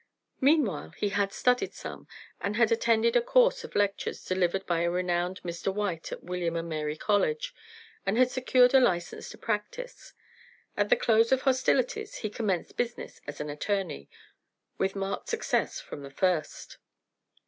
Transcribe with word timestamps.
Meanwhile 0.39 0.95
he 0.97 1.09
had 1.09 1.31
studied 1.31 1.75
some, 1.75 2.07
and 2.39 2.55
had 2.55 2.71
attended 2.71 3.15
a 3.15 3.21
course 3.21 3.63
of 3.63 3.75
lectures 3.75 4.25
delivered 4.25 4.65
by 4.65 4.81
the 4.81 4.89
renowned 4.89 5.39
Mr 5.43 5.71
Wythe 5.71 6.11
at 6.11 6.23
William 6.23 6.55
and 6.55 6.67
Mary 6.67 6.97
College, 6.97 7.53
and 8.03 8.17
had 8.17 8.31
secured 8.31 8.73
a 8.73 8.79
license 8.79 9.29
to 9.29 9.37
practice. 9.37 10.13
At 10.75 10.89
the 10.89 10.95
close 10.95 11.31
of 11.31 11.43
hostilities 11.43 12.15
he 12.25 12.31
commenced 12.31 12.77
business 12.77 13.21
as 13.27 13.39
an 13.39 13.51
attorney; 13.51 14.09
with 14.79 14.95
marked 14.95 15.29
success 15.29 15.79
from 15.79 16.01
the 16.01 16.09
first. 16.09 16.79